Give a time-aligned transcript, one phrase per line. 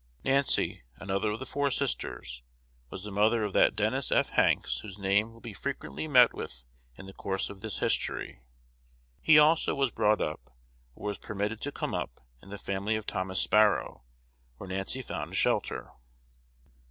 [0.23, 2.41] Nancy, another of the four sisters,
[2.89, 4.29] was the mother of that Dennis F.
[4.29, 6.63] Hanks whose name will be frequently met with
[6.97, 8.41] in the course of this history.
[9.21, 10.57] He also was brought up,
[10.95, 14.01] or was permitted to come up, in the family of Thomas Sparrow,
[14.57, 15.91] where Nancy found a shelter.